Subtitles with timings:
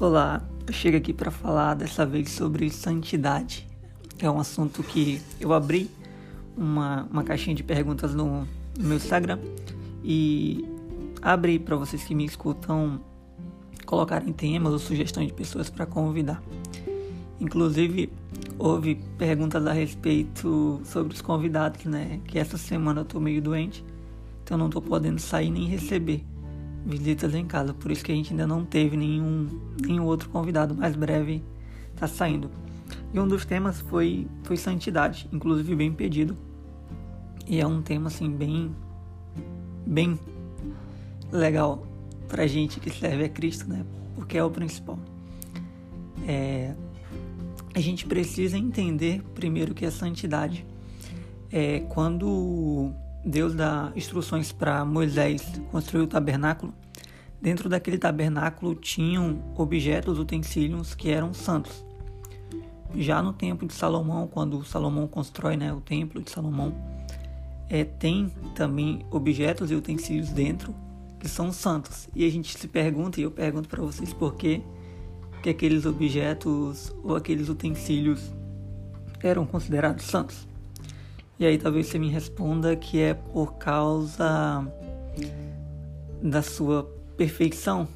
[0.00, 3.68] Olá, eu chego aqui para falar dessa vez sobre santidade.
[4.18, 5.90] É um assunto que eu abri
[6.56, 9.38] uma, uma caixinha de perguntas no, no meu Instagram
[10.02, 10.66] e
[11.20, 12.98] abri para vocês que me escutam
[13.84, 16.42] colocarem temas ou sugestões de pessoas para convidar.
[17.38, 18.10] Inclusive,
[18.58, 22.22] houve perguntas a respeito sobre os convidados, né?
[22.24, 23.84] Que essa semana eu tô meio doente,
[24.42, 26.24] então não tô podendo sair nem receber
[26.84, 29.48] visitas em casa, por isso que a gente ainda não teve nenhum,
[29.80, 31.42] nenhum outro convidado mais breve
[31.96, 32.50] tá saindo.
[33.12, 36.36] E um dos temas foi, foi santidade, inclusive bem pedido.
[37.46, 38.70] E é um tema assim bem
[39.86, 40.18] bem
[41.32, 41.86] legal
[42.28, 43.84] pra gente que serve a Cristo, né?
[44.14, 44.98] Porque é o principal.
[46.26, 46.74] É,
[47.74, 50.64] a gente precisa entender primeiro que é santidade.
[51.50, 52.92] É, quando
[53.24, 56.72] Deus dá instruções para Moisés construir o tabernáculo.
[57.40, 61.84] Dentro daquele tabernáculo tinham objetos, utensílios que eram santos.
[62.94, 66.74] Já no templo de Salomão, quando Salomão constrói né, o templo de Salomão,
[67.68, 70.74] é, tem também objetos e utensílios dentro
[71.20, 72.08] que são santos.
[72.14, 74.62] E a gente se pergunta, e eu pergunto para vocês por quê,
[75.42, 78.32] que aqueles objetos ou aqueles utensílios
[79.22, 80.49] eram considerados santos.
[81.40, 84.62] E aí talvez você me responda que é por causa
[86.22, 86.84] da sua
[87.16, 87.88] perfeição,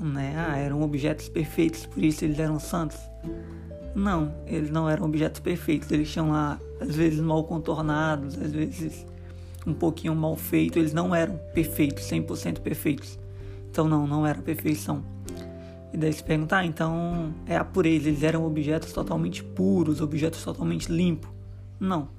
[0.00, 0.34] né?
[0.36, 2.98] Ah, eram objetos perfeitos, por isso eles eram santos.
[3.94, 9.06] Não, eles não eram objetos perfeitos, eles tinham lá, às vezes mal contornados, às vezes
[9.64, 13.16] um pouquinho mal feitos, eles não eram perfeitos, 100% perfeitos.
[13.70, 15.04] Então não, não era perfeição.
[15.92, 20.42] E daí se perguntar, ah, então é a pureza, eles eram objetos totalmente puros, objetos
[20.42, 21.30] totalmente limpos.
[21.78, 22.17] Não,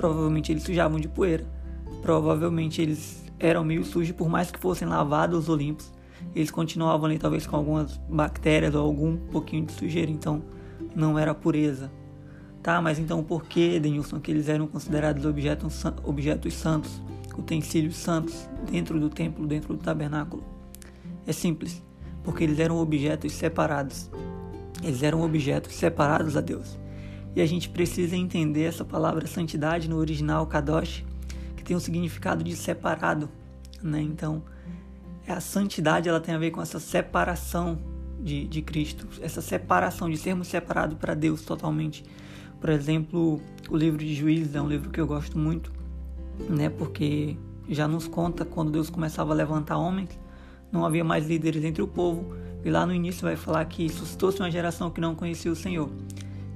[0.00, 1.44] provavelmente eles sujavam de poeira.
[2.00, 5.92] Provavelmente eles eram meio sujos, por mais que fossem lavados ou limpos.
[6.34, 10.42] Eles continuavam ali, talvez com algumas bactérias ou algum pouquinho de sujeira, então
[10.96, 11.92] não era pureza.
[12.62, 17.02] Tá, mas então por que, Denilson, que eles eram considerados objetos, objetos santos,
[17.36, 20.42] utensílios santos, dentro do templo, dentro do tabernáculo?
[21.26, 21.82] É simples,
[22.24, 24.10] porque eles eram objetos separados.
[24.82, 26.78] Eles eram objetos separados a Deus.
[27.34, 31.04] E a gente precisa entender essa palavra santidade no original kadosh,
[31.56, 33.28] que tem um significado de separado,
[33.82, 34.00] né?
[34.02, 34.42] Então,
[35.28, 37.78] a santidade ela tem a ver com essa separação
[38.20, 42.04] de, de Cristo, essa separação de sermos separados para Deus totalmente.
[42.60, 45.72] Por exemplo, o livro de Juízes é um livro que eu gosto muito,
[46.48, 46.68] né?
[46.68, 47.36] Porque
[47.68, 50.10] já nos conta quando Deus começava a levantar homens,
[50.70, 52.34] não havia mais líderes entre o povo.
[52.62, 55.90] E lá no início vai falar que suscitou-se uma geração que não conhecia o Senhor.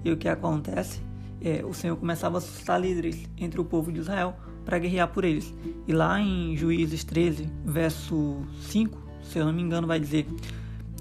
[0.05, 1.01] E o que acontece?
[1.41, 5.25] É, o Senhor começava a suscitar líderes entre o povo de Israel para guerrear por
[5.25, 5.53] eles.
[5.87, 10.27] E lá em Juízes 13, verso 5, se eu não me engano, vai dizer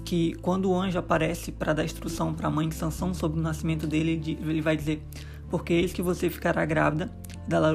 [0.04, 3.42] que quando o anjo aparece para dar instrução para a mãe de Sansão sobre o
[3.42, 5.02] nascimento dele, ele vai dizer:
[5.50, 7.10] Porque eis que você ficará grávida,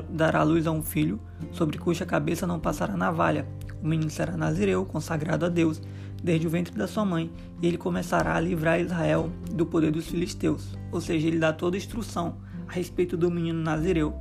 [0.09, 1.19] dará luz a um filho,
[1.51, 3.47] sobre cuja cabeça não passará navalha.
[3.81, 5.81] O menino será nazireu, consagrado a Deus,
[6.24, 7.31] desde o ventre da sua mãe,
[7.62, 10.75] e ele começará a livrar Israel do poder dos filisteus.
[10.91, 12.38] Ou seja, ele dá toda a instrução
[12.68, 14.13] a respeito do menino Nazireu.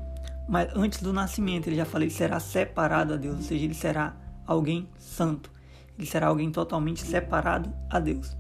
[0.49, 4.17] Mas antes do nascimento, ele já falei, será separado a Deus, ou seja, ele será
[4.47, 5.51] alguém santo.
[5.99, 8.37] Ele será alguém totalmente separado a Deus.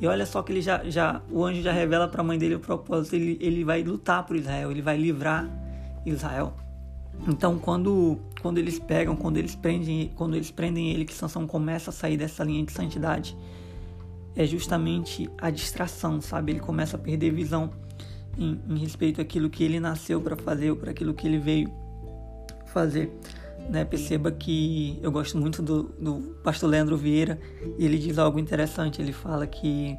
[0.00, 2.54] E olha só que ele já, já o anjo já revela para a mãe dele
[2.54, 5.48] o propósito, ele, ele vai lutar por Israel, ele vai livrar
[6.04, 6.54] Israel.
[7.26, 11.90] Então, quando, quando eles pegam, quando eles prendem, quando eles prendem ele, que Sansão começa
[11.90, 13.36] a sair dessa linha de santidade,
[14.34, 16.52] é justamente a distração, sabe?
[16.52, 17.70] Ele começa a perder visão
[18.36, 21.72] em, em respeito àquilo que ele nasceu para fazer ou para aquilo que ele veio
[22.66, 23.12] fazer.
[23.68, 23.84] Né?
[23.84, 27.38] Perceba que eu gosto muito do, do pastor Leandro Vieira
[27.78, 29.00] e ele diz algo interessante.
[29.00, 29.96] Ele fala que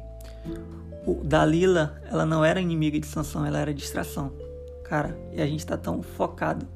[1.06, 4.32] o, Dalila ela não era inimiga de Sansão, ela era distração.
[4.84, 6.66] Cara, e a gente está tão focado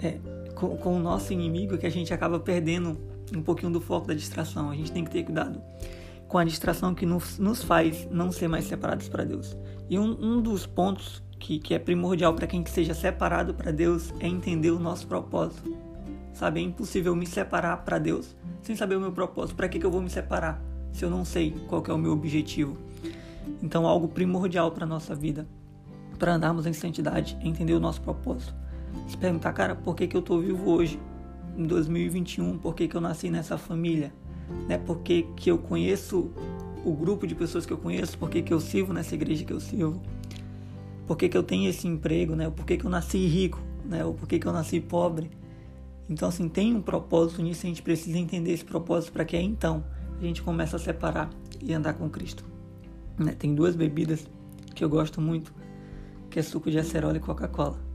[0.00, 0.18] é,
[0.54, 2.98] com, com, o nosso inimigo que a gente acaba perdendo
[3.34, 4.70] um pouquinho do foco da distração.
[4.70, 5.60] A gente tem que ter cuidado
[6.26, 9.56] com a distração que nos, nos faz não ser mais separados para Deus.
[9.88, 13.70] E um, um dos pontos que, que é primordial para quem que seja separado para
[13.70, 15.74] Deus é entender o nosso propósito.
[16.34, 19.56] Sabe, é impossível me separar para Deus sem saber o meu propósito.
[19.56, 20.62] Para que, que eu vou me separar
[20.92, 22.76] se eu não sei qual é o meu objetivo?
[23.62, 25.48] Então, algo primordial para nossa vida,
[26.18, 28.54] para andarmos em santidade, é entender o nosso propósito
[29.06, 31.00] se perguntar, cara, por que, que eu tô vivo hoje,
[31.56, 32.58] em 2021?
[32.58, 34.12] Por que, que eu nasci nessa família?
[34.68, 34.78] Né?
[34.78, 36.30] Por que, que eu conheço
[36.84, 38.16] o grupo de pessoas que eu conheço?
[38.18, 40.00] Por que, que eu sirvo nessa igreja que eu sirvo?
[41.06, 42.36] Por que, que eu tenho esse emprego?
[42.36, 42.50] Né?
[42.50, 43.60] Por que, que eu nasci rico?
[43.84, 44.04] Né?
[44.04, 45.30] Ou por que, que eu nasci pobre?
[46.08, 49.44] Então, assim, tem um propósito nisso, a gente precisa entender esse propósito para que aí
[49.44, 49.84] então
[50.18, 51.30] a gente comece a separar
[51.62, 52.44] e andar com Cristo.
[53.18, 53.32] Né?
[53.32, 54.26] Tem duas bebidas
[54.74, 55.52] que eu gosto muito,
[56.30, 57.87] que é suco de acerola e Coca-Cola.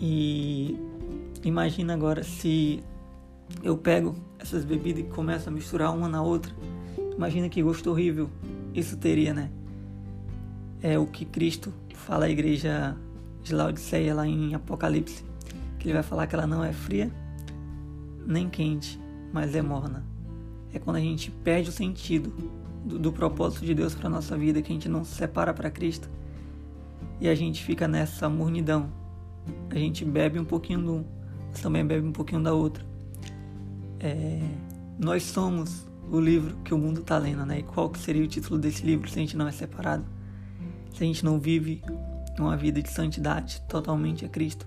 [0.00, 0.78] E
[1.44, 2.82] imagina agora se
[3.62, 6.52] eu pego essas bebidas e começo a misturar uma na outra.
[7.14, 8.30] Imagina que gosto horrível
[8.74, 9.50] isso teria, né?
[10.82, 12.96] É o que Cristo fala à igreja
[13.42, 15.24] de Laodiceia lá em Apocalipse,
[15.78, 17.10] que ele vai falar que ela não é fria
[18.26, 18.98] nem quente,
[19.32, 20.04] mas é morna.
[20.72, 22.32] É quando a gente perde o sentido
[22.84, 25.70] do, do propósito de Deus para nossa vida, que a gente não se separa para
[25.70, 26.08] Cristo
[27.20, 28.90] e a gente fica nessa mornidão.
[29.70, 31.04] A gente bebe um pouquinho de um,
[31.50, 32.84] mas também bebe um pouquinho da outra.
[33.98, 34.40] É,
[34.98, 37.60] nós somos o livro que o mundo está lendo, né?
[37.60, 40.04] E qual que seria o título desse livro se a gente não é separado?
[40.92, 41.82] Se a gente não vive
[42.38, 44.66] uma vida de santidade totalmente a Cristo.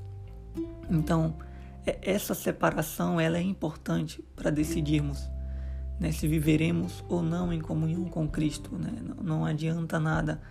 [0.89, 1.35] Então,
[1.85, 5.29] é, essa separação ela é importante para decidirmos
[5.99, 8.75] né, se viveremos ou não em comunhão com Cristo.
[8.77, 8.91] Né?
[9.01, 10.41] Não, não adianta nada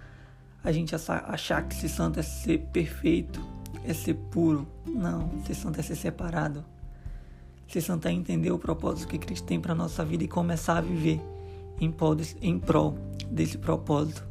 [0.65, 3.45] a gente achar que ser santo é ser perfeito,
[3.95, 4.67] ser puro.
[4.87, 6.65] Não, ser santo é ser separado.
[7.69, 10.81] Ser santo é entender o propósito que Cristo tem para nossa vida e começar a
[10.81, 11.21] viver
[11.81, 12.99] em prol, desse, em prol
[13.31, 14.23] desse propósito,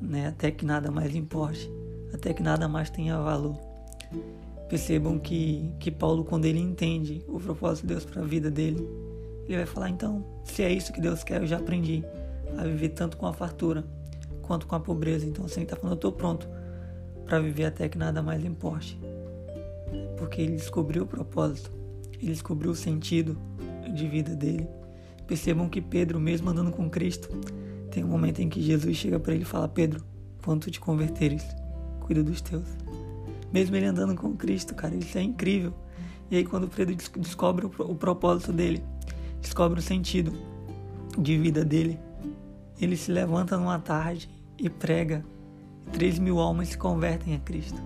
[0.00, 0.28] né?
[0.28, 1.68] até que nada mais importe,
[2.14, 3.56] até que nada mais tenha valor.
[4.68, 8.88] Percebam que, que Paulo, quando ele entende o propósito de Deus para a vida dele,
[9.46, 12.04] ele vai falar: então, se é isso que Deus quer, eu já aprendi
[12.56, 13.84] a viver tanto com a fartura
[14.42, 15.26] quanto com a pobreza.
[15.26, 16.48] Então, assim, ele está falando: eu estou pronto
[17.30, 19.00] para viver até que nada mais importe.
[20.18, 21.70] Porque ele descobriu o propósito,
[22.20, 23.38] ele descobriu o sentido
[23.94, 24.68] de vida dele.
[25.26, 27.30] Percebam que Pedro, mesmo andando com Cristo,
[27.90, 30.04] tem um momento em que Jesus chega para ele e fala: Pedro,
[30.44, 31.44] quando tu te converteres,
[32.00, 32.68] cuida dos teus
[33.52, 35.74] mesmo ele andando com Cristo, cara, isso é incrível.
[36.30, 38.82] E aí quando Pedro descobre o propósito dele,
[39.40, 40.32] descobre o sentido
[41.18, 41.98] de vida dele,
[42.80, 45.24] ele se levanta numa tarde e prega.
[45.92, 47.80] Três mil almas se convertem a Cristo.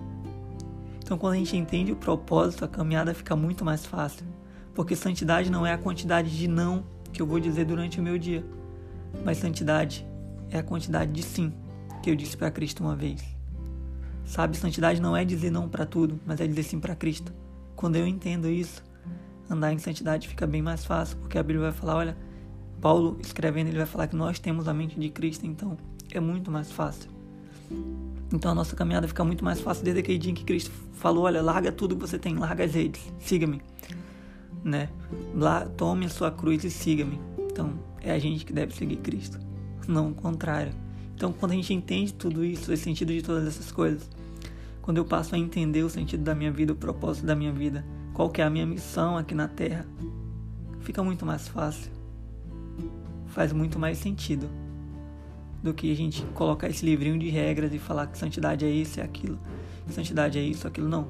[1.03, 4.25] Então, quando a gente entende o propósito, a caminhada fica muito mais fácil.
[4.73, 8.17] Porque santidade não é a quantidade de não que eu vou dizer durante o meu
[8.17, 8.45] dia,
[9.23, 10.05] mas santidade
[10.51, 11.53] é a quantidade de sim
[12.03, 13.23] que eu disse para Cristo uma vez.
[14.25, 17.31] Sabe, santidade não é dizer não para tudo, mas é dizer sim para Cristo.
[17.75, 18.83] Quando eu entendo isso,
[19.49, 22.17] andar em santidade fica bem mais fácil, porque a Bíblia vai falar, olha,
[22.81, 25.77] Paulo escrevendo, ele vai falar que nós temos a mente de Cristo, então
[26.11, 27.14] é muito mais fácil.
[28.33, 31.25] Então a nossa caminhada fica muito mais fácil desde aquele dia em que Cristo falou,
[31.25, 33.61] olha, larga tudo que você tem, larga as redes, siga-me,
[34.63, 34.89] né?
[35.33, 37.19] Lá, tome a sua cruz e siga-me.
[37.51, 39.39] Então é a gente que deve seguir Cristo,
[39.87, 40.73] não o contrário.
[41.15, 44.09] Então, quando a gente entende tudo isso, o sentido de todas essas coisas,
[44.81, 47.85] quando eu passo a entender o sentido da minha vida, o propósito da minha vida,
[48.13, 49.85] qual que é a minha missão aqui na Terra,
[50.81, 51.89] fica muito mais fácil.
[53.27, 54.49] Faz muito mais sentido
[55.65, 58.99] do que a gente colocar esse livrinho de regras e falar que santidade é isso
[58.99, 59.39] é aquilo,
[59.89, 61.07] santidade é isso, aquilo não.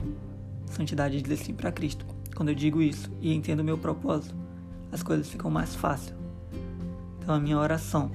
[0.65, 2.05] Santidade é dizer sim para Cristo.
[2.33, 4.33] Quando eu digo isso e entendo o meu propósito,
[4.93, 6.15] as coisas ficam mais fáceis.
[7.19, 8.09] Então a minha oração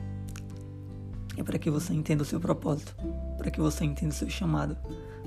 [1.37, 2.97] é para que você entenda o seu propósito,
[3.37, 4.77] para que você entenda o seu chamado,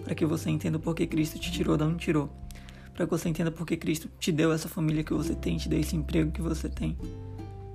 [0.04, 2.28] para que você entenda por que Cristo te tirou de onde tirou,
[2.96, 5.70] para que você entenda por que Cristo te deu essa família que você tem, te
[5.70, 6.98] deu esse emprego que você tem.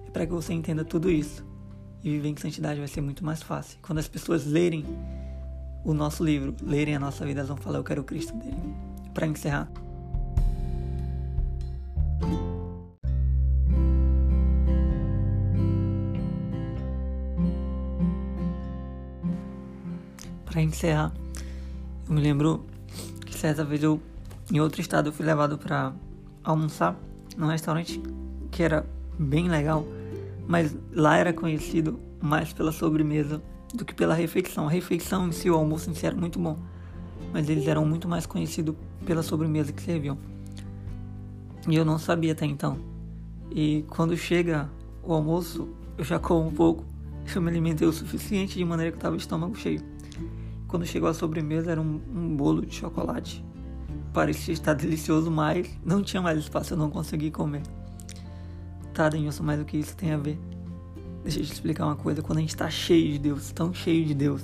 [0.06, 1.46] É para que você entenda tudo isso.
[2.02, 3.78] E viver em santidade vai ser muito mais fácil.
[3.82, 4.84] Quando as pessoas lerem
[5.84, 8.56] o nosso livro, lerem a nossa vida, elas vão falar: Eu quero o Cristo dele.
[9.12, 9.68] Para encerrar.
[20.58, 21.12] para encerrar,
[22.08, 22.66] eu me lembro
[23.24, 24.00] que certa vez eu,
[24.50, 25.92] em outro estado, eu fui levado para
[26.42, 26.96] almoçar
[27.36, 28.02] num restaurante
[28.50, 28.84] que era
[29.16, 29.86] bem legal,
[30.48, 33.42] mas lá era conhecido mais pela sobremesa
[33.74, 34.66] do que pela refeição.
[34.66, 36.58] A refeição em si, o almoço em si era muito bom,
[37.32, 38.74] mas eles eram muito mais conhecidos
[39.04, 40.16] pela sobremesa que serviam.
[41.68, 42.78] E eu não sabia até então.
[43.50, 44.70] E quando chega
[45.02, 46.82] o almoço, eu já como um pouco.
[47.34, 49.82] Eu me alimentei o suficiente de maneira que estava o estômago cheio.
[50.66, 53.44] Quando chegou a sobremesa era um, um bolo de chocolate.
[54.14, 57.62] Parecia estar delicioso, mas não tinha mais espaço, eu não consegui comer.
[58.98, 60.36] Tá, Denilson, mas o que isso tem a ver?
[61.22, 62.20] Deixa eu te explicar uma coisa.
[62.20, 64.42] Quando a gente está cheio de Deus, tão cheio de Deus,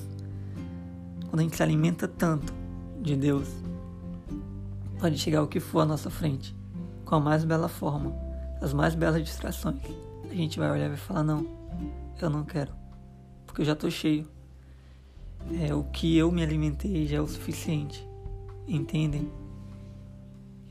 [1.28, 2.54] quando a gente se alimenta tanto
[3.02, 3.48] de Deus,
[5.00, 6.54] pode chegar o que for à nossa frente,
[7.04, 8.14] com a mais bela forma,
[8.62, 9.82] as mais belas distrações.
[10.30, 11.44] A gente vai olhar e vai falar: Não,
[12.22, 12.70] eu não quero,
[13.46, 14.24] porque eu já estou cheio
[15.60, 18.08] é, o que eu me alimentei já é o suficiente,
[18.68, 19.28] entendem?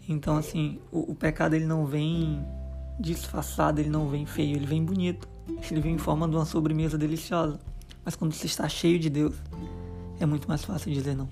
[0.08, 2.42] Então assim, o, o, pecado ele não vem
[3.00, 5.28] disfarçado, ele não vem feio, ele vem bonito,
[5.70, 7.60] ele vem em forma de uma sobremesa deliciosa,
[8.06, 9.36] Mas quando você está cheio de Deus,
[10.20, 11.30] é muito mais fácil dizer não.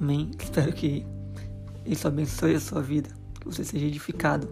[0.00, 0.30] Amém?
[0.38, 1.06] Espero que
[1.86, 4.48] isso abençoe a sua vida, que você seja edificado.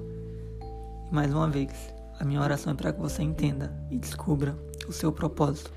[1.10, 1.70] E mais uma vez,
[2.18, 4.56] a minha oração é para que você entenda e descubra
[4.88, 5.72] o seu propósito.